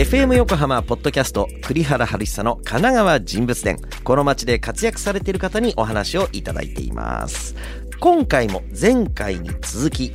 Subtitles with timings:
[0.00, 3.76] FM 横浜ポッドキャスト栗原春久の神奈川人物伝。
[4.02, 7.54] この街で活躍されている方にお話をいただいています。
[8.00, 10.14] 今回も前回に続き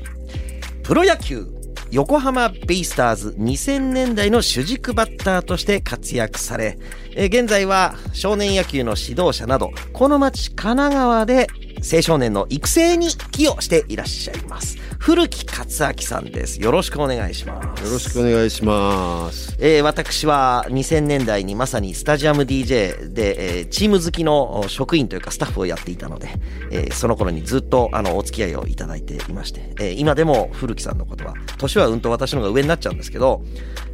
[0.82, 1.46] プロ野球
[1.92, 6.80] 横浜ベイスターズ2000年代の主軸バッターとして活躍され
[7.16, 11.48] 現在は少年野球の指導者などこの町神奈川で
[11.94, 19.56] 青少年の育成に寄与していらっしゃいます古木克明さんですよろしくお願いしますよろしくお願いします。
[19.60, 26.30] えー私は2000年代にまさにスタジアム DJ で、えーチーム好きのお職員というかスタッフをやっていたので、
[26.72, 33.44] えーその頃にずっとあのお付き合いをいただいていまして、えー今でも古木さんのことは年はうんと私の方が上になっちゃうんですけど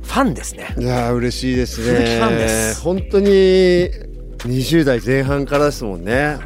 [0.03, 1.97] ファンですねいやー嬉しいですね。
[1.97, 6.37] 古木ファンです本当に20代前半からですもんね。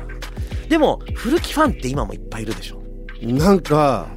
[0.69, 2.81] でも古木ファンって今もいっぱいいるでしょ
[3.21, 4.07] なんか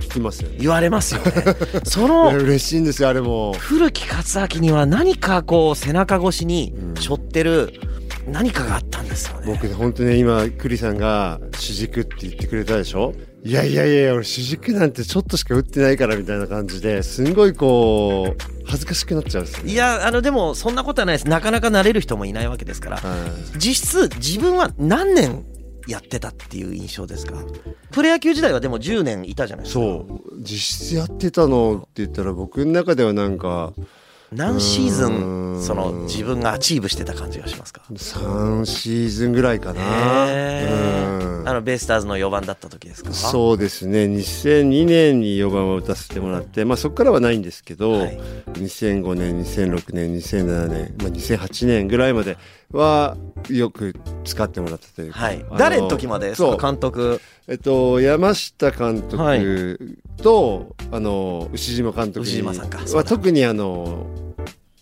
[0.00, 0.56] 聞きますよね。
[0.60, 1.32] 言われますよね
[1.84, 3.54] その嬉しいんですよあれも。
[3.58, 7.72] 古木克明には何かこう背中越しにうん背負ってる
[8.28, 13.14] 何かがあったんですよね僕ね本当ね今栗さんが主軸って言ってくれたでしょ？
[13.44, 19.72] いやいやいや俺主軸なんてちょっとしか打ってないからみたいな感じですんごいこう恥ずかしくなっちゃうんですよね。
[19.72, 23.02] いやあのでもそんなことはないですなかなかなれる人もいないわけですからは
[23.54, 25.44] い実質自分は何年
[25.86, 27.34] やってたっていう印象ですか？
[27.92, 29.80] プロ野球時代はでも10年いたじゃないですか。
[29.80, 30.42] そう。
[30.42, 33.72] 実質やってたのって言ったら僕の中ではなんか
[34.32, 39.80] 何シーズンその自分が achieve してた感じがしますか？3シーズンぐらいかな。
[41.48, 43.12] あのベイスターズの4番だった時ですか？
[43.12, 44.06] そうですね。
[44.06, 48.18] 2002年に4番を打たせてもらって、まあ、そこからはないんですけど、はい。
[48.54, 52.36] 2005年2006年2007年、まあ、2008年ぐらいまで
[52.72, 53.16] は
[53.48, 53.94] よく
[54.24, 55.44] 使ってもらったというか、はい。
[55.58, 56.56] 誰の時までですそう。
[56.56, 57.20] か監督。
[57.48, 59.38] えっと、山下監はい。
[59.38, 62.78] 督と、あの牛島監督に牛島さんか。
[62.96, 64.06] は特にあの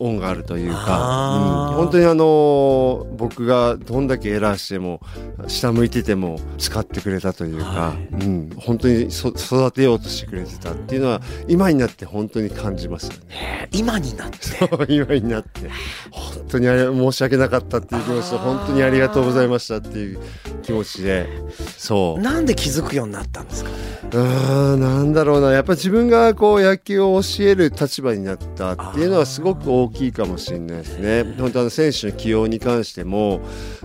[0.00, 1.76] 恩があるというか、うん。
[1.76, 5.00] 本当にあの僕がどんだけエラーしても
[5.46, 13.68] 下向いてても使ってくれたというか、はうん、本当にそ育てようとしてくれてたっていうのは今になって本当に感じますよね。
[13.72, 14.38] 今になって。
[14.92, 15.70] 今になって。
[16.10, 20.18] 本当にあれ申し訳なかったっていう気持ちと本当にありがとうございましたっていう
[20.62, 21.28] 気持ちで。
[21.76, 22.20] そう。
[22.20, 23.70] なんで気づくようになったんですか？
[23.70, 23.76] ね
[24.12, 25.52] うーんなんだろうな。
[25.52, 31.24] やっぱ自分がこう野球を教える立場になったっていうのはすごく大きいかもしれないですね。
[31.38, 33.40] 本当あの選手の起用に関しても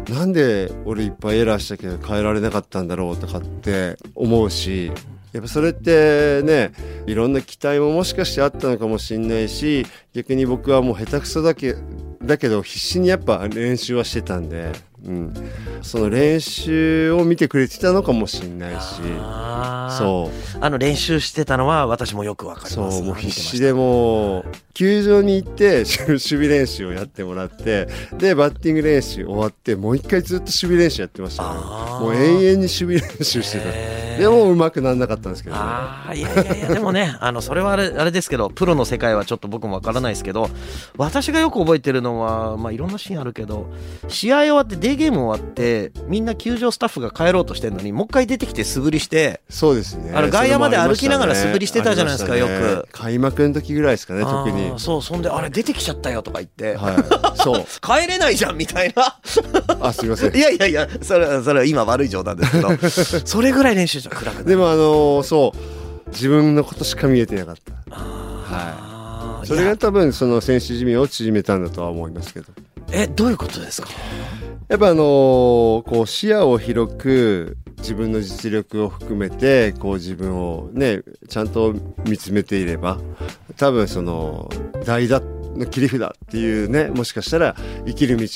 [0.10, 4.92] なんで俺いっぱいエラーしたけど変えられなかったんだろうとかって思うし
[5.32, 6.72] やっぱそれってね
[7.06, 11.76] いろんな期待ももしかしてあったのかもしれないし逆に僕はもう下手くそだけ
[12.24, 14.72] だけど必死にやっぱ練習はしてたんで、
[15.06, 15.34] うん、
[15.82, 18.96] その練習を見てくれてたのかもしれないし。
[19.98, 20.58] そう。
[20.62, 23.02] あの練習してたのは私もよくわかりそます。
[23.02, 27.88] うもう必死ででもう球場に行って 守備練習をやってもらって
[28.18, 31.60] でバッティング練習終わってもう一回ずっと守備練習やってましたね。
[32.00, 34.20] もう永遠に守備練習してた。
[34.20, 35.62] でもうまくならなかったんですけどね。
[35.64, 40.50] ああいやいやいやでもね あのそれはあれあれですけどプロの世界はちょっと僕もわからないですけど
[40.98, 43.68] 私がよく覚えてるのはまあいろんなシーンあるけど
[44.08, 50.12] 試合終わってゲーム終わってみんな球場スタッフが帰ろうとしてるのにもう一回出てきて素振りしてそうですね。
[50.14, 52.40] あの外野まで歩きながら素振りしてたじゃないですかね。
[52.40, 52.88] よく。
[52.92, 54.80] 開幕の時ぐらいですかね特に。
[54.80, 56.96] そうそんであれ出てきちゃったよとか言って、はい。
[57.42, 57.64] そう。
[57.82, 59.20] 帰れないじゃんみたいな。
[59.82, 60.36] あすいません。
[60.36, 62.70] いやいやいやそれはそれは今悪い冗談ですけど。
[63.28, 66.10] それぐらい練習じゃ暗くでもあのそう。
[66.12, 67.74] 自分のことしか見えてなかった。
[67.92, 69.46] あー。
[69.46, 72.48] それが多分その選手寿命を縮めたんだとは思いますけど。
[72.92, 73.88] えどういうことですか？
[74.70, 81.74] やっぱあのーこう視野を広く自分の実力を含めてこう自分をねちゃんと
[82.06, 83.00] 見つめていれば
[83.58, 84.48] 多分その
[84.86, 87.56] 代打の切り札っていうねもしかしたら
[87.88, 88.28] 生きる道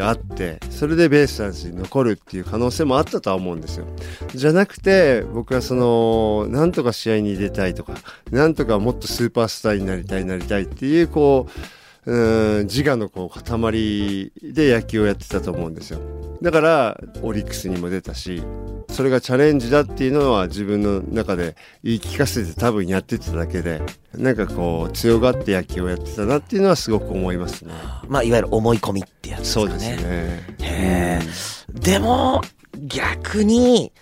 [0.00, 3.86] があってそれでベースターズに残るっていう可能性もあったとは思うんですよ。
[4.34, 7.94] じゃなくて僕はそのなんとか試合に出たいとか
[8.30, 16.00] なんとかもっとスーパースターになりたいなりたいっていうこううん自我のこう塊で野球をやってたと思うんですよ
[16.40, 18.42] だからオリックスにも出たし
[18.88, 23.82] それがチャレンジだっていうのは自分の中で言い聞かせて多分やってただけで
[24.14, 27.72] なんかこう強がって野球をやってたなっていうのはすごく思いますね
[28.10, 29.68] まあ、いわゆる思い込みってやつですかね。
[29.68, 31.80] そうですねへえ。
[31.80, 32.42] でも、
[32.76, 33.92] 逆に、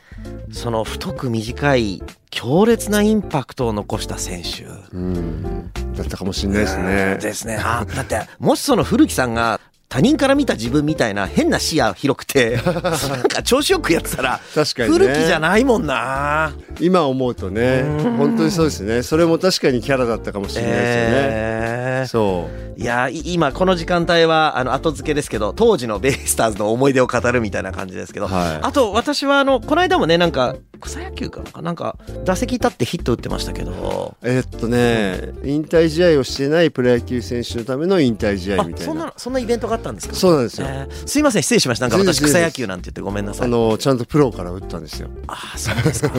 [0.52, 4.64] その太く短い強烈なインパクトを残した選手。
[4.94, 5.70] うん。
[5.96, 7.18] だったかもしれないですね。
[7.20, 7.58] ですね。
[7.62, 14.98] あ、だって、もしその古木さんが他人から見た自分みたいな変な視野広くて、なんか調子よくやってたら、確かにね。
[14.98, 16.52] 古木じゃないもんな。
[16.78, 17.80] 今思うとね。
[17.80, 18.16] うん。
[18.16, 19.02] 本当にそうですね。
[19.02, 22.80] それも確かにキャラだったかもしれないですよね、えーそう。
[22.80, 28.58] いやい今この時間帯はあの後付けですけど当時のベイスターズの思い出を語るみたいな感じですけど、はい。
[28.62, 34.16] あと私はあのこの間もねなんか草野球かななんか打席立ってヒット打ってましたけど。
[34.22, 38.86] えっとね引退試合をしてないプロ野球選手のための引退試合あみたいな。
[38.86, 40.14] そんなそんなイベントがあったんですか？
[40.14, 41.88] そうなんですよ、えーすいません失礼しました。
[41.88, 43.46] なんか私草野球なんて言ってごめんなさい。
[43.46, 45.08] あのちゃんとプロから打ったんですよ。
[45.26, 46.14] あそうですか。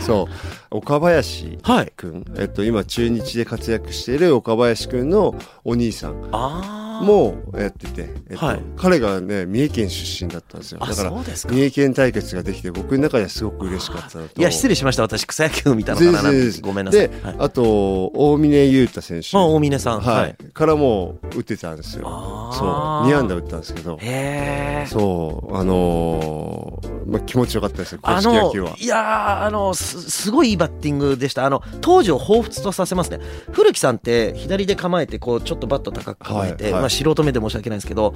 [0.00, 0.28] そ
[0.70, 0.76] う。
[0.76, 1.92] 岡林はい。
[1.96, 5.34] 君、えっと、今中日で活躍している岡林君の
[5.64, 6.28] お兄さん。
[6.32, 8.60] ああもやってて、えっとはい。
[8.76, 10.78] 彼がね三重県出身だったんですよ。
[10.82, 11.54] あだからそうですか。
[11.54, 15.02] 三重県対決ができて僕の中ではすごく嬉しかったいや失礼しました。
[15.02, 16.30] 私草野球見たのかな
[16.60, 17.08] ごめんなさい。
[17.08, 17.36] で、はい。
[17.38, 19.36] あと大峰雄太選手。
[19.36, 20.00] あ大峰さん。
[20.00, 20.36] はい、はい。
[20.52, 22.04] からも打ってたんですよ。
[22.52, 22.68] そう。
[23.08, 23.96] 2安打打ったんですけど。
[24.00, 25.56] へえそう。
[25.56, 28.76] あのーまあ、気持ちよかったですよ公あの式野球は。
[28.78, 31.44] いやーあのすすごいいいバッティングでした。
[31.44, 33.20] あの当時を彷彿とさせますね。
[33.52, 38.14] 古木さんって左で構えてこうちょっとバット高く構えて、はいはいまあ、素人目で申し訳ないんですけど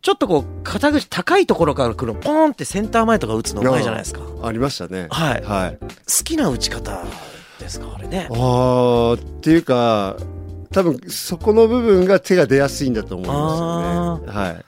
[0.00, 4.20] ちょっとこう肩口高いところから来るのポーンってセンター前とか打つのうまいじゃないですか。
[4.20, 5.08] 好ありましたね。
[5.10, 5.42] はい。
[5.42, 5.78] はい。
[6.24, 7.04] きな打ち方
[7.58, 8.28] ですかあれね。
[8.30, 10.16] あーっていうか
[10.74, 14.38] 多分そこの部分が手が出やすいんだと思いますよね。
[14.38, 14.64] はい。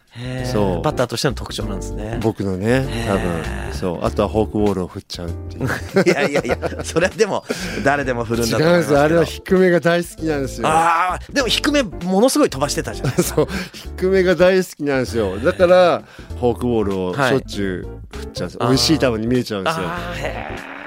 [0.47, 0.83] そう。
[0.83, 2.21] バッターとしての特徴なんですね。
[2.23, 3.75] 僕のね多分。
[3.75, 4.05] そう。
[4.05, 5.67] あとはフォークボールを振っちゃうっていう。
[6.07, 7.45] いやいやいやそれはでも
[7.85, 9.01] 誰でも振るん違だと思いますけど。
[9.01, 10.69] うんですあれは低めが大好きなんですよ。
[10.69, 11.33] あー。
[11.33, 13.37] でも低めものすごい飛ばしてたじゃないですか。
[13.43, 13.49] そう。
[13.97, 15.39] 低めが大好きなんですよ。
[15.39, 16.03] だから
[16.39, 18.69] フォークボールをしはいょっちゅう振っちゃうんです、あー。
[18.69, 19.83] 美味しい球に見えちゃうんですよ。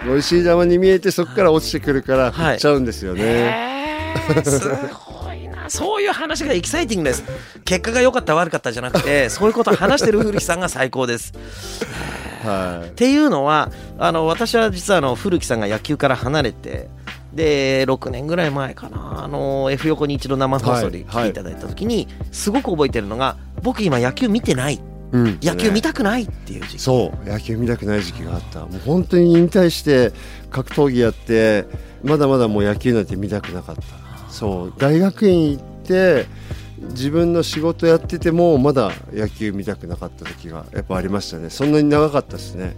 [0.06, 4.44] 美味しい球に見えてそこから落ちてくるから振っちゃうんですよね、へー。
[4.50, 4.78] すごい。
[4.78, 5.09] な
[5.70, 7.24] そういう話がエキサイティングです。
[7.66, 11.34] 結果が良かった悪かったじゃなくて そういうことを話してる古木さんが最高です。
[12.44, 16.90] はっていうのはあの私は実はあの古木さんが野球から離れて
[17.34, 19.24] で6年ぐらい前かな。
[19.24, 24.76] あの F 横に一度生放送で来ていただいた時に、すごく覚えてるのが僕今野球見てない。
[24.76, 24.82] い、
[25.12, 25.40] うん。
[25.42, 26.80] 野球見たたくないっていう時期。
[26.80, 27.30] そう。
[27.30, 28.62] 野球見たくない時期があった。
[28.62, 30.12] もう本当に引退して
[30.52, 31.66] 格闘技やって
[32.04, 33.82] まだまだもう野球なんて見たくなかった
[34.40, 34.74] そう。
[34.78, 36.26] 大学院行って
[36.92, 41.50] 自分の仕事やっててもまだ野球見たくなかった時がやっぱありましたね。
[41.50, 42.76] そんなに長かったですね。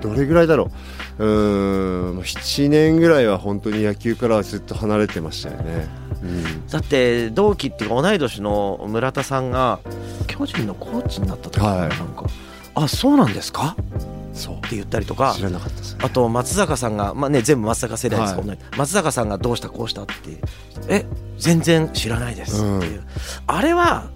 [0.00, 0.70] どれぐらいだろ
[1.18, 1.24] う。
[1.24, 5.86] うーん7年ぐらいは本当に野球からはずっと離れてましたよね、
[6.22, 9.78] うん、だって同期っていうか同い年の村田さんが
[10.26, 11.78] 巨人のコーチになった時はい。
[11.80, 12.26] なんか、
[12.74, 13.76] あそうなんですか？
[14.34, 15.34] って言ったりとか。
[15.36, 16.00] 知らなかったですね。
[16.02, 18.44] あと松坂さんが、まあね、全部松坂世代です、はい。
[18.44, 20.12] 同じ松坂さんがどうしたこうしたって
[20.88, 21.06] え
[21.38, 23.02] 全然知らないですっていう、
[23.46, 24.10] あれは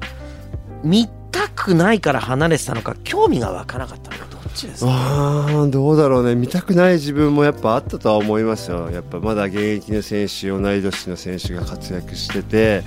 [0.82, 6.34] 見たくないから離れてたのか興味が湧かなかったのかどっちですかどうだろうね。
[6.34, 8.90] 見たくない自分もやっぱあったとは思いますよ。
[8.90, 12.82] やっぱまだ現役の選手同い年の選手が活躍してて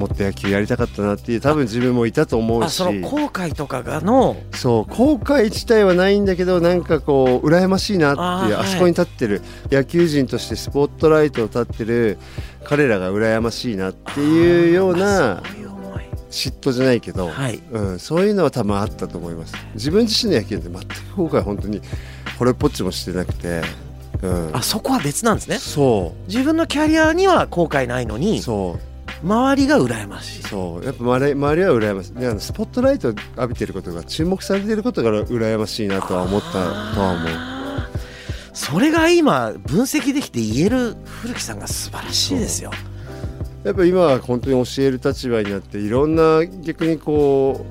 [0.00, 2.66] もっと野球やりたかったなっていう多分自分もいたと思うし。
[2.66, 4.36] あその後悔とかがの？
[4.52, 12.18] そう後悔自体はないんだけどなんかこう羨ましいなっていうあそこに立ってる野球人としてスポットライトを立ってる
[12.64, 15.42] 彼らが羨ましいなっていうような
[16.30, 17.60] 嫉妬じゃないけど、はい。
[17.72, 19.54] うん、そういうのは多分あったと思います。
[19.74, 21.80] 自分自身の野球って全く後悔本当に
[22.38, 23.62] これっぽっちもしてなくて、
[24.22, 25.58] うん、あそこは別なんですね。
[25.58, 28.40] そ自分のキャリアには後悔ないのうに。
[28.40, 28.89] そう
[29.22, 30.42] 周りが羨ましい。
[30.42, 30.84] そう。
[30.84, 32.14] やっぱ周り周りは羨ましい。
[32.14, 37.28] であのスポットライトを浴びてることが注目されてることが羨ましいなとは思ったとは思う。
[38.52, 42.70] それが今分析できて言える古木さんが素晴らしいですよ。
[43.64, 47.66] やっぱ今は本当に教える立場になっていろんな逆にこ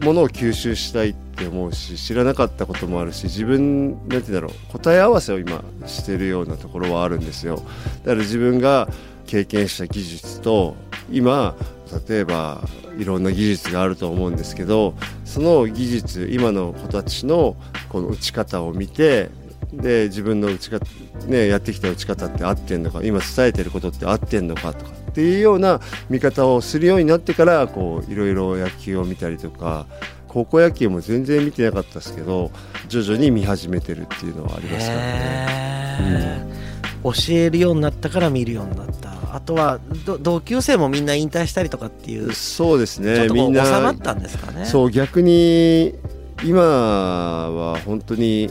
[0.00, 7.56] うものを吸収したいって思うし知らなかったこともあるし自分なんて言うんだろう答え合わせを今してるようなところはあるんですよ。
[7.56, 8.88] だから自分が
[9.26, 10.76] 経験した技術と
[11.10, 11.54] 今
[12.08, 12.62] 例えば
[12.98, 14.94] いろんな技術があると思うんですけど
[15.24, 17.56] その技術今の子たちの
[17.88, 19.30] この打ち方を見て
[19.72, 20.86] で自分の打ち方、
[21.26, 29.86] ね、やってきた打ち方って合ってんのか今伝えてることって合ってんのかとかっていうような見方をするようになってからこういろいろ野球を見たりとか
[30.28, 32.50] 高校野球も全然見てなかったですけど
[32.88, 35.04] 徐々に見始めてるっていうのはありますからね。
[36.00, 36.73] へー
[37.04, 39.12] 教えるようになったから見るようになった。
[39.34, 43.28] あとはど同級生もみんな引退したりとかっていうちそうですね。
[43.28, 44.64] みんなまったんですかね。
[44.64, 45.94] そう逆に
[46.44, 48.50] 今は本当に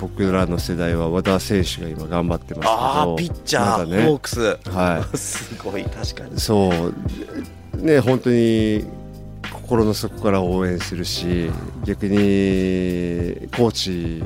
[0.00, 2.70] 僕らの世代は和田選手が今頑張ってますけど。
[2.70, 4.04] ああピッチャー、ね。
[4.04, 4.40] ホークス。
[4.68, 6.36] は すごい確かに。
[6.36, 7.82] いそう。
[7.82, 8.84] ね本当に
[9.50, 11.50] 心の底から応援するし
[11.84, 14.22] 逆にコーチ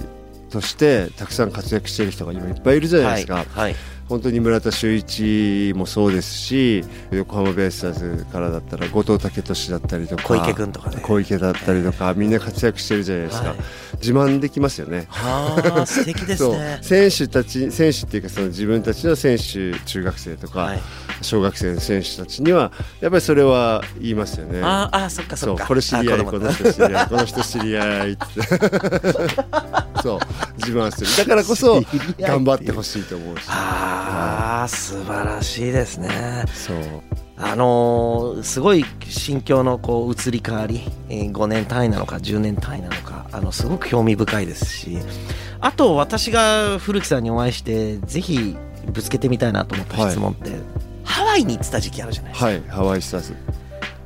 [0.51, 3.77] としてたくさん活躍してる人が今いっぱいいるじゃないですか、はい、はい。
[4.09, 11.01] 本当に村田修一もそうですし横浜ベイスターズからだったら後藤武俊だったりとか小池君とかね。
[11.03, 13.59] 小池だったりとか、みんな活躍してるじゃないですか、はい。
[13.95, 15.09] 自慢できますよね。
[15.87, 16.79] 素敵ですね。
[16.83, 20.81] 選手たち選手っていうかその自分たちの選手中学生とか、はい。
[21.23, 24.61] 小学生の選手たちにはやっぱりそれは言いますよね。
[24.63, 25.67] あーあーそっかそっか。
[25.67, 28.25] これ知り合いこの人知り合いこの人知り合いって
[30.07, 30.19] そう
[30.59, 31.27] 自慢する。
[31.27, 31.83] だからこそ
[32.21, 33.45] 頑張ってほしいと思うし。
[33.49, 36.45] ああ素晴らしいですね。
[36.55, 36.77] そう。
[37.39, 44.99] あのーすごい心境のこう移り変わり、えー5年単位なのか10年単位なのかあのすごく興味深いですし
[45.61, 48.57] あと私が古木さんにお会いしてぜひ
[48.91, 50.53] ぶつけてみたいなと思った質問って、
[51.05, 53.35] ハワイに行ってた時期あるじゃないですか、はいハワイスターズ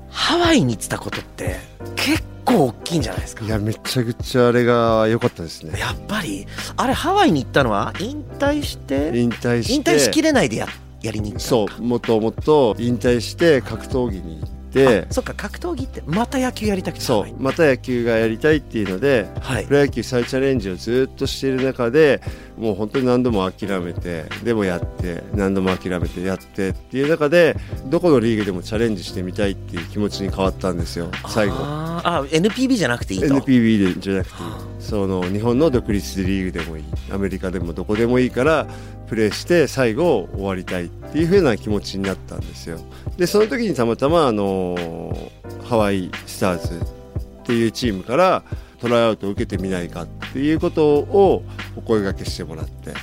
[0.08, 1.56] ハワイに行ってたことって
[1.94, 3.44] 結構大きいんじゃないですか。
[3.44, 5.78] いやめちゃくちゃあれが良かったですね。
[5.78, 9.72] やっぱりあれハワイに行ったのは引退して引退して。
[9.74, 10.68] 引退しきれないでや
[11.02, 19.66] やりに行ったそうもともと引退して格闘技に行ってあそっか格闘技ってまた野球やりたくてそうまた野球がやりたいっていうのではい。
[19.66, 22.20] プロ野球再チャレンジをずっとしている中で
[22.56, 31.54] もう本当に何度も諦めてでもやって何度も諦めてやってっていう中でどこのリーグでもチャレンジしてみたいっていう気持ちに変わったんですよ最後。
[31.58, 33.26] あーあ NPB じゃなくていいと。
[33.26, 34.48] NPB でじゃなくていい。
[34.80, 36.84] その日本の独立リーグでもいい。
[37.10, 38.66] アメリカでもどこでもいいから
[39.10, 42.78] プレーして最後終わりたいっていう風な気持ちになったんですよ。
[43.16, 45.32] でその時にたまたまあの
[45.64, 48.44] ハワイスターズっていうチームから
[48.78, 51.42] トライアウトを受けてみないかっていうことを
[51.74, 52.94] お声掛けしてもらって。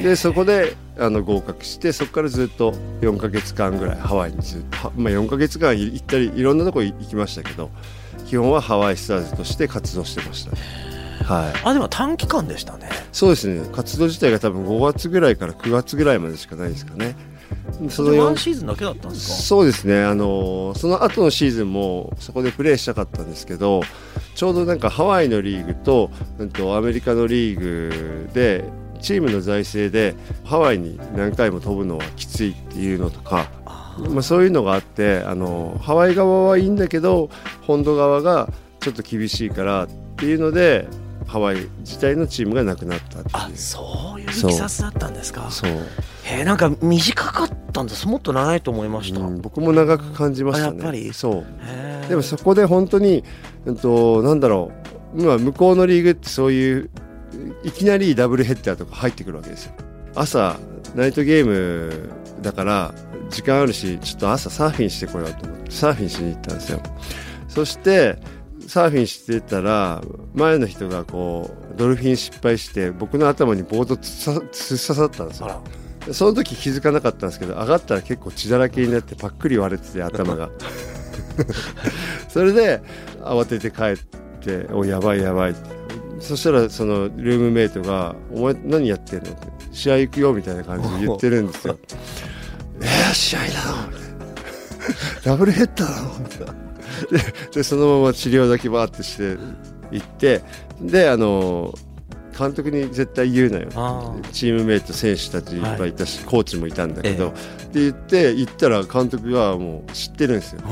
[0.00, 2.70] でそこであの合格してそこからずっと
[3.00, 7.70] 4ヶ月間ぐらいハワイにずっと、はまあ、4ヶ月間行ったりいろんなとこ行きましたけど
[8.26, 10.58] 基本はハワイスターズとして活動してましたね。
[11.24, 11.60] はい。
[11.64, 13.68] あでも短期間でしたねそうですね。
[13.72, 17.14] 活動自体が多分5月ぐらいから9月ぐらいまでしかないですかね。
[17.90, 19.34] そのワ4ンシーズンだけだったんですか？
[19.34, 20.02] そうですね。
[20.02, 23.82] あのその後のシーズンもそこでプレーしたかったんですけど
[24.34, 28.64] ちょうどなんかハワイのリーグと,、うん、とアメリカのリーグで
[29.02, 30.14] チームの財政で
[30.44, 33.50] ハワイに何回も飛ぶのはきついっていうのとか、
[34.10, 37.28] まあ、そういうのがあってあのハワイ側はいいんだけど
[37.62, 38.48] 本土側が
[38.80, 40.86] ちょっと厳しいからっていうので
[41.32, 43.56] ハワイ自体のチームがなくなったってあいう。
[43.56, 45.50] そういういきさつだったんですか？
[45.50, 48.06] そう、へえなんか短かったんです。
[48.06, 50.72] もっと長いと思いました、うん僕も長く感じましたね。
[50.72, 51.14] あやっぱり？
[51.14, 52.08] そう。
[52.08, 53.24] でもそこで本当に、
[53.64, 54.70] うん、となんだろ
[55.16, 55.22] う。
[55.22, 56.90] 今向こうのリーグってそういう
[57.64, 59.72] いきなりダブルヘッダーとか入ってくるわけですよ。
[60.14, 60.58] 朝
[60.94, 62.10] ナイトゲーム
[62.42, 62.94] だから
[63.30, 66.80] 時間あるしちょっと朝サーフィンしてこようと思ってサーフィンしに行ったんですよ。
[67.48, 68.18] そして
[68.72, 70.00] サーフィンしてたら
[70.32, 74.48] 前の人がこうドルフィン失敗して僕の頭にボード突っ刺
[74.78, 75.62] さったんですあよ
[76.06, 76.14] ら。
[76.14, 80.48] その時気づかなかったんですけど上がったら結構血だらけになってパックリ割れてて頭が。
[82.30, 82.80] それで
[83.20, 83.96] 慌てて帰っ
[84.40, 85.54] て「おやばいやばい」
[86.18, 91.78] そしたらそのルームメイトが「お前何やってんの?」って「試合行くよ」みたいな感じで言ってるんですよ
[92.80, 93.46] 「えー、試合な
[93.84, 94.34] の?」みたいな
[95.24, 96.61] 「ダブルヘッダーなの?」みたいな
[97.10, 97.18] で
[97.54, 99.36] でそのまま治療だけバーってして
[99.90, 100.42] 行って
[100.80, 101.74] であの
[102.36, 103.68] 監督に絶対言うなよ。
[103.74, 110.62] あチームメイト選手たちいっぱいいたし、コーチもいたんだけど、えって言って行ったら監督がもう知ってるんですよ、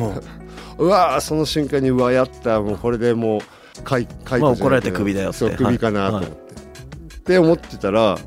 [0.79, 0.87] う。
[0.89, 2.61] わーその瞬間にうわやった。
[2.61, 3.41] もうこれでもう
[3.85, 5.39] 解解まあ雇じゃないけど怒られてクビだよって。
[5.39, 6.35] そうクビかなと思って、
[7.17, 8.19] って思ってたら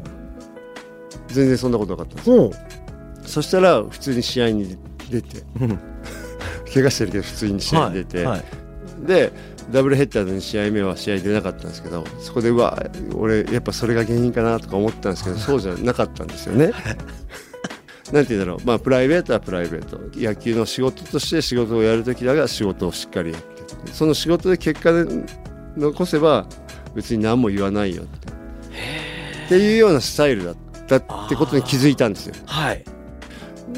[1.28, 2.54] 全然そんなことなかったんで
[3.26, 4.78] すそしたら普通に試合に
[5.10, 5.44] 出て。
[5.60, 5.93] うん
[6.74, 8.44] 怪我してるけど普通に試合に出て、はいはい。
[9.06, 9.32] で
[9.72, 12.82] ダブルヘッダーの2試合目は試合出なかったんですけどそこでうわ
[13.16, 16.72] 俺やっぱそれが原因かなとか思ったんですけどそうじゃなかったんですよね。
[18.12, 20.00] なんて言うんだろう、まあ、プライベートはプライベート。
[20.20, 25.06] 野球の仕事として仕事をやるときだが仕事をしっかりやってその仕事で結果で
[25.76, 26.46] 残せば
[26.94, 28.28] 別に何も言わないよって。
[29.46, 30.56] っていうようなスタイルだっ
[30.88, 32.36] たってことに気づいたんですよ。
[32.46, 32.84] はい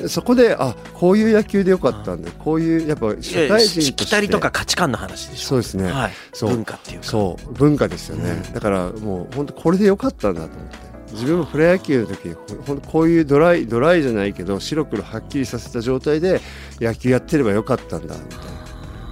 [0.07, 2.31] そこであこういう野球でよかったんだ。
[2.31, 4.05] こういうやっぱ社会人しとして。
[4.05, 5.47] きたりとか価値観の話でしょ。
[5.47, 5.91] そうですね。
[5.91, 7.05] はい、そう文化っていうか。
[7.05, 7.53] そう。
[7.53, 8.53] 文化ですよね、うん。
[8.53, 10.85] だからもう本当これでよかったんだと思って。
[11.11, 16.41] 自分もプロ野球の時ほほんとこういうドライドライじゃないけど白黒はっきりさせた状態で
[16.81, 18.55] 野球やってればよかったんだみたいな。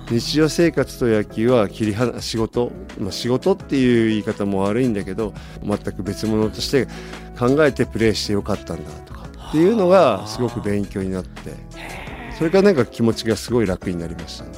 [0.10, 6.88] 日常生活と野球は切り離仕事、まあ、仕事っていう言い方も悪いんだけど全く別物として
[7.40, 9.23] 考えてプレーしてよかったんだとか
[9.54, 11.54] っていうのがすごく勉強になって
[12.36, 14.50] それからなんか気持ちがすごい楽になりましたね。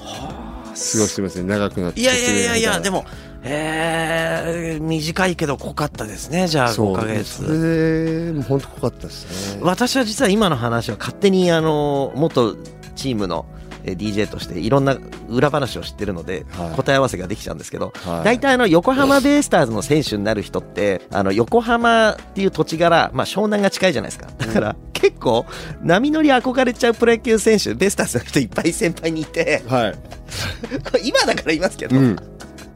[0.74, 1.48] すごいすみません。
[1.48, 3.06] 長くなっていやいやいやいやでもも
[3.44, 9.62] えー、短いけど濃かったですねじゃあ5そうヶそ月れで本当濃かったですね。
[9.64, 12.56] 私は実は今の話は勝手にあの元
[12.96, 13.55] チームのえー
[13.94, 14.98] DJ としていろんな
[15.30, 16.76] 裏話を知ってるのではい。
[16.76, 18.24] 答え合わせができちゃうんですけどはい。
[18.24, 24.28] 大体あの横浜ベイスターズの選手になる人ってあの横浜っていう土地柄、まあ、湘南が近いじゃないですか。
[24.38, 25.46] だから結構
[25.82, 29.96] 波乗り憧れちゃうプロ野球選手ベイスターズの人いっぱい先輩にいてはい、
[31.06, 32.16] 今だから言いますけど、うん、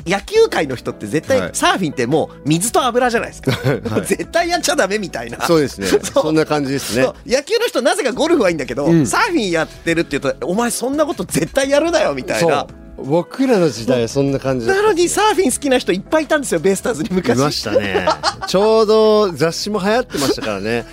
[0.06, 1.40] 野球界の人って絶はい。
[1.42, 4.06] 対サーフィンってもう水と油じゃないですか、はい。
[4.06, 5.42] 絶対やっちゃダメみたいな。
[5.46, 5.88] そうですね。
[6.02, 7.08] そんな感じですね。
[7.26, 9.06] 野球の人なぜかゴルフはいいんだけど、うん。
[9.06, 12.68] サーフィンやってるっていうとお前そんなこと絶対やるなよみたいそなう。
[13.04, 18.08] 僕らの時代はそんな感じなのにサーフィン好きな人いっぱいいたんですよベイスターズにい昔ましたね。
[18.48, 20.86] ちょうど雑誌も流行ってましたからね。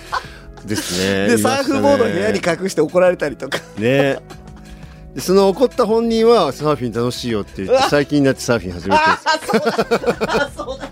[0.65, 1.27] ですね。
[1.27, 1.37] でね。
[1.37, 3.59] サーフボードを部屋に隠して怒られたりとか。
[3.77, 4.19] ね
[5.17, 9.01] でその怒った本人はサーフィン楽しいよって言って最近になってサーフィン始めて。
[9.01, 10.87] あそうだ。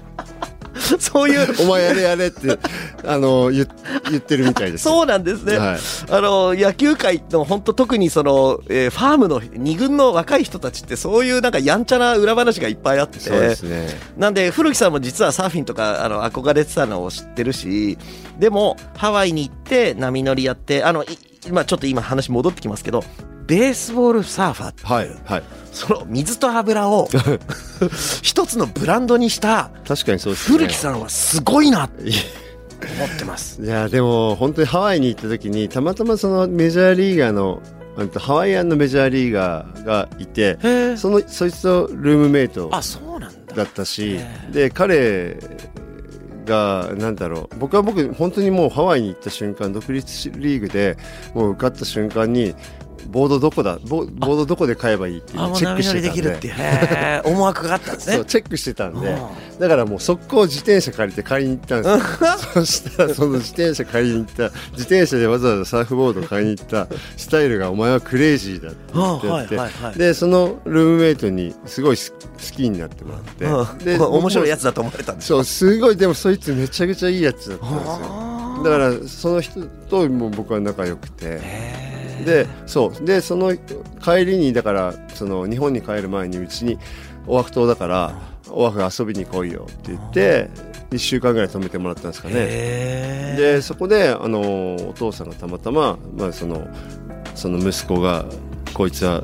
[1.00, 2.58] そういうお前やれやれって
[3.06, 3.68] あの言
[4.10, 4.84] 言ってるみたいです。
[4.84, 5.78] そうなんですね、はい。
[6.10, 13.20] あの野球界の本当特にその、えーファームの2軍の若い人たちってそういうなんかやんちゃな裏話がいっぱいあって。
[13.20, 13.90] そうですね。
[14.18, 18.00] なんで古木さんも実はサーフィンとかあの憧れてたのを知ってるし
[18.40, 21.08] でもハワイに行って波乗りやってあのい
[21.52, 23.04] まあちょっと今話戻ってきますけど
[23.48, 25.44] ベースボールサーファーはいはい。
[25.72, 27.08] その水と油を
[28.24, 30.58] 一つのブランドにした確かにそうですね。
[30.58, 32.04] 古木さんはすごいなって
[32.98, 33.62] 思ってます。
[33.62, 37.62] いやでも本当にハワイに行った時にたまたまそのメジャーリーガーの
[38.18, 40.58] ハワイアンのメジャーリーガーがいて
[40.98, 43.56] そのそいつとルームメイトあそうなんだ。
[43.56, 44.20] だったし
[44.52, 45.38] で彼
[46.46, 50.98] がなんだろう僕は僕本当にもうハワイに行った瞬間独立リーグで
[51.34, 52.54] もう受かった瞬間に
[53.10, 56.10] ボードどこだボボードどこで買えばいいっていうチェックしてたんで。
[56.10, 56.54] できるっていう。
[56.54, 58.26] へえ 思惑があったんですね。
[58.26, 59.08] チェックしてたんで。
[59.08, 59.14] う
[59.56, 59.60] ん。
[59.60, 62.38] だからもう速攻自転車借りて買いに行ったんですよ。
[62.54, 64.44] そしたらその自転車買いに行った。
[64.72, 66.88] 自転車でわざわざサーフボードを買いに行った。
[67.16, 72.04] スタイルがお前はクレイジーだって言ってはいはいはいでそのルームメイトにすごい好
[72.38, 73.86] きになってもらって、うん。
[73.86, 78.62] で 面白いやつつだと思われたんですそうすごいでもそいつめちゃくちゃいいやつだったんですよ。
[78.64, 81.40] だからその人とも僕は仲良くて
[82.24, 83.06] でそう。
[83.06, 86.78] でその帰りにだからその日本に帰る前にうちに
[87.28, 90.50] オアフ島だからオアフ遊びに来いよって言って
[90.92, 92.36] 1週間ぐらい泊めてもらったんですかね。
[93.38, 96.68] でそこであのお父さんがたまたま、まあ、その
[97.34, 98.26] その息子が
[98.74, 99.24] こいつは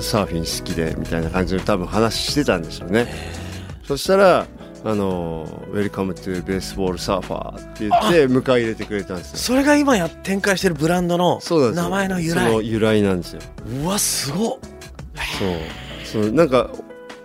[0.00, 3.06] サーフィン好きでみたいな感じで多分話してたんでしょうね。
[3.84, 4.46] そしたら
[4.86, 9.38] あの「Welcome to Baseball Surfer」って言って迎え入れてくれたんですよ。
[9.38, 11.40] それが今や展開してるブランドの
[11.74, 13.40] 名前の由その来由来なんですよ。
[13.82, 14.58] うわすごっ。
[15.38, 16.20] そう。
[16.22, 16.70] そうなんか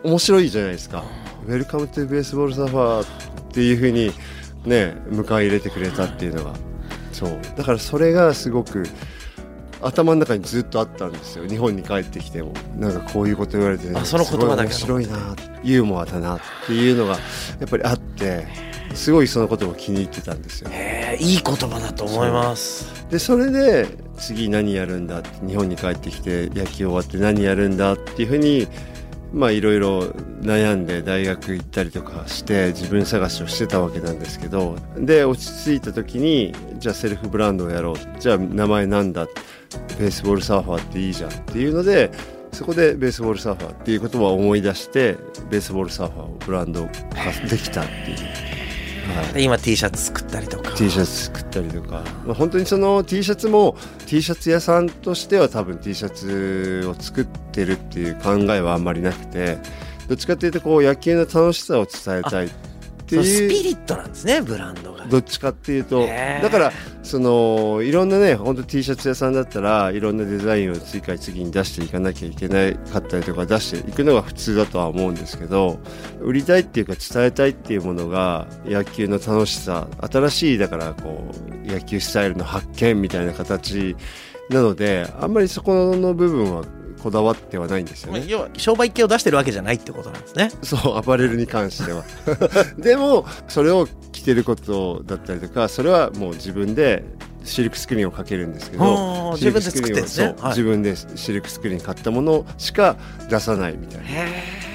[0.04, 1.04] 面白いじゃないですか
[1.46, 3.06] 「Welcome to Baseball Surfer」っ
[3.52, 4.14] ていうふうに
[4.66, 6.54] ね迎え入れてくれたっていうのが。
[7.12, 7.38] そう。
[7.58, 8.88] だからそれがすごく
[9.82, 11.48] 頭の中にずっとあったんですよ。
[11.48, 12.54] 日本に帰ってきても。
[12.78, 17.20] なんかこういうこと言われて、あその言葉だけ面白いなユーモアだなっていうのがや
[17.66, 18.48] っぱりあって
[18.94, 20.70] すごいそのことを気に入ってたんですよ。
[20.72, 23.06] へえいい言葉だと思います。
[23.10, 23.88] でそれで
[24.18, 28.68] 次何やるんだって日本に帰ってきて野球終わって何やるんだっていうふうに
[29.32, 30.02] まあいろいろ
[30.42, 37.96] 悩んで大学行ったりとかして自分探しをしてたわけなんですけどで落ち着いた時にじゃあセルフブランドをやろう。
[38.20, 39.28] じゃあ名前なんだ
[40.00, 42.12] Baseball Surfer っていいじゃんっていうので
[42.52, 45.18] そこで Baseball Surfer っていう言葉を思い出して
[45.50, 48.18] Baseball Surfer をブランド化できたっていう。
[49.16, 49.34] はい。
[49.34, 50.72] で今 T シャツ作ったりとか。
[50.76, 53.78] T シャツ作ったりとか、まあ、本当にその T シャツも
[54.08, 59.58] T シャツ屋さんとしては多分 T シャツを作ってるっていう考えはあんまりなくて
[60.08, 62.50] どっちかっていうとこう野球の楽しさを伝えたい
[63.18, 63.50] っていう。
[63.50, 65.06] ピリットなんですねブランドが。
[65.06, 66.06] どっちかっていうと。
[66.08, 75.80] だからそのいろんなね本当 T シャツ屋さんだったらいろんなデザインを次から次に出していかなきゃいけないかったりとか出していくのが普通だとは思うんですけど
[76.22, 81.32] 売りたいっていうか伝えたいっていうものが野球の楽しさ新しいだからこ
[81.66, 83.96] う野球スタイルの発見みたいな形
[84.50, 86.64] なのであんまりそこの部分は
[87.02, 88.20] こだわってはないんですよね。
[88.20, 90.52] まあ要は商売系を出してるわけじゃないってことなんですね。
[90.62, 92.04] そうアパレルに関しては。
[92.78, 97.04] でもそれを着てることだったりとかそれはもう自分で
[97.44, 100.36] シルクスクリーンをかけるんですけあど自分で作ってるんですね。
[100.40, 100.50] はい。
[100.50, 102.98] 自分でシルクスクリーン買ったものしか
[103.30, 104.04] 出さないみたいな。
[104.08, 104.69] へ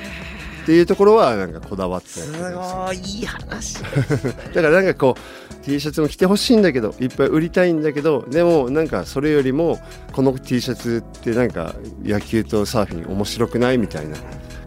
[0.64, 3.82] っていうところはなんかこだわってすごいいい話。
[4.54, 9.78] だからなんかこう T シャツも着てほしいんだけどいっぱい売りたいんだけどでもなんかそれよりも
[10.12, 14.16] この T シャツってなんか野球とサーフィン面白くないみたいな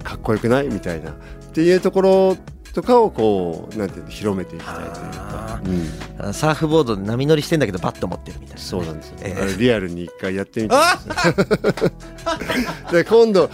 [0.03, 1.13] かっこよくないみたいなっ
[1.53, 2.37] ていうところ
[2.73, 5.61] とかをこうなんていうの広めていきたいというか、
[6.25, 11.91] うん、サーフボードで波乗りしてんだけどバット持ってるみたいなね、そうなんですよ、ええあれリアルに一回やってみたん ですよ
[12.91, 13.49] で今度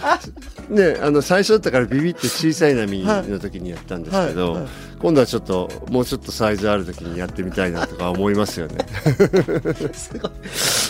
[0.70, 4.62] ねあの最初だったからビビって小さい波の時にやったんですけど、はい。
[4.62, 4.70] はい
[5.04, 8.86] 今度はちょっともうちょっとサイズある時にやってみたいなとか思いますよね。
[9.92, 10.30] すごい。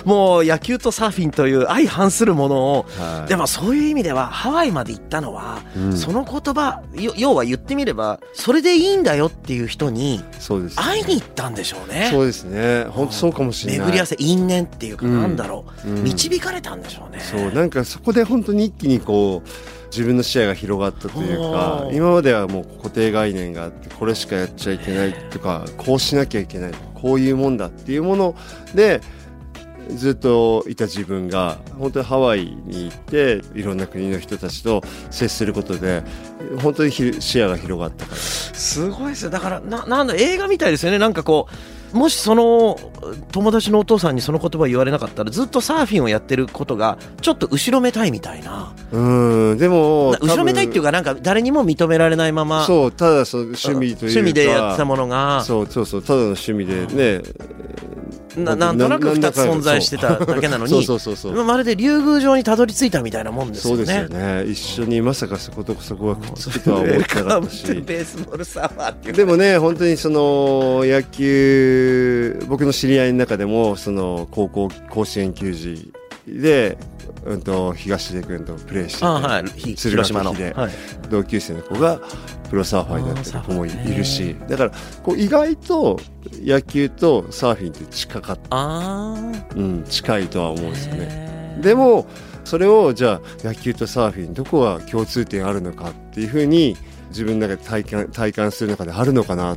[0.05, 3.29] もう野球とサーフィンという相反するものを、はい。
[3.29, 5.97] でもそういう意味ではハワイまで行ったのは、うん。
[5.97, 12.09] その言葉よ要は言ってみればそれでいいんだよっていう人にそうです、会いに行ったんでしょうね。
[12.13, 12.85] そうですね。
[12.91, 13.81] 本当そうかもしれない。
[13.81, 16.05] 巡り合わせ因縁っていうかうんなんだろう、うん。
[16.05, 17.21] 導かれたんでしょうね。
[17.21, 19.49] そうなんかそこで本当に一気にこう
[19.95, 28.37] 自分の視野が広がったというか今まではもう固定概念があってこれしかやっちゃいけないとかこうしなきゃいけないこういうもんだっていうもの
[28.75, 29.01] で
[29.89, 36.05] ずっといた自分が本当にハワイに行っていろんな国の人たちと接することで
[36.63, 38.17] 本当に視野が広がったから。
[38.19, 39.31] すごいですよ。
[39.31, 40.99] だからななんだ映画みたいですよね。
[40.99, 42.77] なんかこうもしその
[43.31, 48.75] 友達のお父さんにその言葉言われなかったらずっとサーフィンをやってることがちょっと後ろめたいみたいな。
[48.91, 52.65] うんでもな後ろめたいっていうかかなんか誰にも認められないまま。
[52.65, 53.97] そうただその趣味というか。
[54.07, 55.45] 趣味でやってたものが。
[55.45, 57.23] そうそうそうただの趣味でね
[58.37, 60.83] ななんとなく2つ存在してただけなのにそう。
[60.85, 63.85] そうそうそうまるで竜宮城にたどり着いたみたいなもんですよね。
[63.85, 64.45] そうですよね。
[64.51, 67.65] 一緒にまさかそことそこがくっつくとは思ってなかったし。
[69.13, 75.93] でもね本当にその野球僕の知り合いの中でもその高校甲子園球児
[76.27, 76.79] で、
[77.25, 79.45] うん、と東出君とプレーしてて、あはい。
[79.77, 80.73] 広島の、はい、
[81.11, 82.01] 同級生の子が
[82.51, 84.71] プロサーファーになってる子もいるしだから
[85.03, 85.99] こう意外と
[86.43, 89.17] 野球とサーフィンって近かっあ
[89.57, 91.07] うん、近いとは思うんですよね。
[91.07, 92.07] ねでも
[92.45, 96.77] それをじゃあ野球とサーフィンどこが共通点あるのかっていうふうに
[97.09, 99.57] 自分の中で体感体感する中であるのかなっ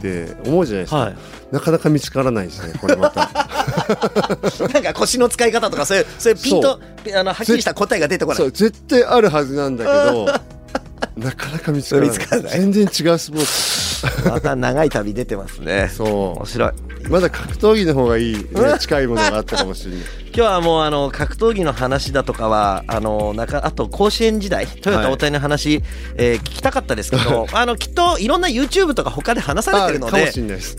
[0.00, 1.16] て思うじゃないですか、はい。
[1.52, 3.30] なかなか見つからないですねこれまた
[4.72, 6.80] なんか腰の使い方とかそういうそういうピンと
[7.14, 8.38] あのはっきりした答えが出てこない。
[8.38, 10.26] そう絶対あるはずなんだけど
[11.16, 11.96] なかなか見つか
[12.36, 12.58] らない。
[12.58, 14.28] 全然違うスポーツ。
[14.28, 15.90] また長い旅出てますね。
[15.94, 16.70] そ面白い。
[17.06, 18.44] うまだ格闘技の方がいい、ね、
[18.80, 25.82] 近いものがあったかもしれない今日はもうあの格闘技の話だとかはあのなんかあと甲子園時代トヨタ大谷の話、
[26.18, 30.30] えー聞きたかったですけど あのきっといろんな YouTube とか他で話されてるので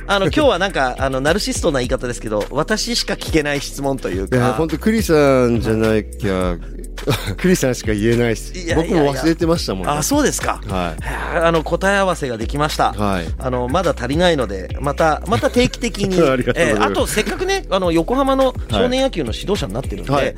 [0.05, 6.57] あの今日はなんかあのナルシストな言い方ですけど私しか聞けない質問といういやか本当クリさんじゃなきゃ
[7.37, 8.53] クリさんしか言えないです。
[8.53, 9.03] いやいやいや。
[9.03, 9.91] 僕も忘れてましたもんね。
[9.91, 11.37] あそうですか、はい。
[11.37, 13.25] あの答え合わせができました、はい。
[13.37, 16.91] あのまだ足りないのでまたまた定期的に ありがとうございます。
[16.91, 20.35] あとせっかくねあの横浜の少年野球の指導者になってるんで、はい。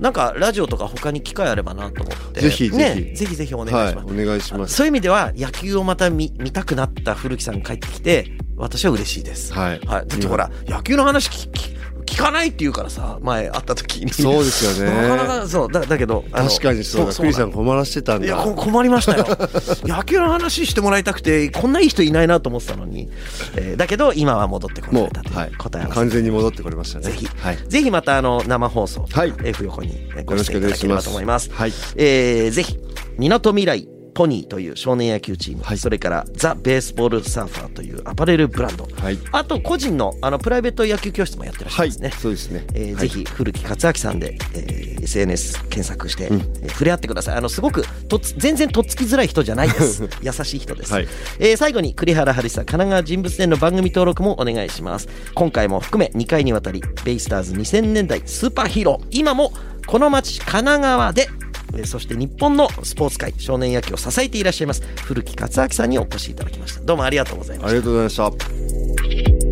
[0.00, 2.40] なんかラジオとか他に機会あればなと思って。
[2.40, 2.76] ぜひぜひ。
[2.76, 4.74] ね、ぜひぜひお願いします、はい、お願いします。
[4.74, 9.80] そういう意味では野球をまた見見たくなった古木さんが帰ってきて私は嬉しいです、はい。
[9.80, 11.79] だってほら野球の話聞聞
[12.10, 17.14] 聞かないって言うからさ前会った時にそうですよねなかなかそうだだけど確かにそうだ。
[17.14, 18.26] クリさんな困らしてたんだ。
[18.26, 19.26] いやこ困りましたよ
[19.84, 23.08] 野球の話してもらいたくてこんないい人いないなと思ってたのに、
[23.56, 27.04] えーだけど今は戻ってこらもれたといいう答え合わせ、完全に戻ってこれましたね。
[27.06, 27.58] ぜひ、はい。
[27.68, 31.04] ぜひまたあの生放送、はい F 横にえごよろしくお願い出演いただければします。
[31.04, 31.50] と思います。
[31.52, 31.72] はい。
[31.96, 32.76] えーぜひ、
[33.18, 35.78] みなとみらいポニーという少年野球チーム、はい。
[35.78, 39.18] それからザ・ベースボールサーファーというアパレルブランド、はい。
[39.32, 42.10] あと個人のあのプライベート野球教室もやってらっしゃはいいますね。。
[42.10, 42.58] そうですね。
[42.58, 42.66] はい。
[42.74, 46.40] えーぜひ古木克明さんで、えー SNS 検索して、うん。
[46.62, 47.36] えー触れ合ってください。
[47.36, 50.08] あのすごくとっつ全然とっつきづらい人じゃないです。
[50.22, 51.08] 優しい人です、はい。
[51.38, 55.08] えー最後に栗原春久神奈川人物伝の番組登録もお願いします。
[55.34, 59.06] 今回も含め2回にわたりベイスターズ2000年代スーパーヒーロー。
[59.10, 59.52] 今も
[59.86, 61.28] この町神奈川で
[61.74, 69.50] えーそして日本のスポーツ界少年野球を支えていらっしゃいます古木克明さんにお越しいただきましたどうもありがとうございましたありがとうございました。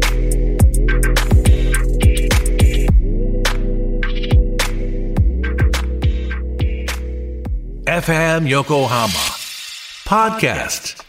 [7.89, 9.09] FM Yokohama
[10.05, 11.08] Podcast.